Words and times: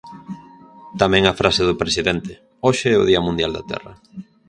Tamén 1.01 1.23
a 1.27 1.37
frase 1.39 1.61
do 1.67 1.79
presidente: 1.81 2.33
Hoxe 2.65 2.87
é 2.91 2.97
o 3.01 3.07
día 3.09 3.25
mundial 3.27 3.51
da 3.53 3.63
terra. 3.71 3.93